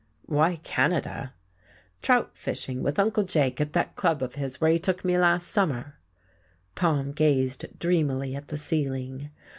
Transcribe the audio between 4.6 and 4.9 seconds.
he